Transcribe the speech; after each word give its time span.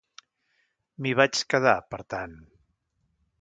M'hi 1.03 1.11
vaig 1.19 1.43
quedar, 1.55 1.75
per 1.93 2.01
tant. 2.15 2.35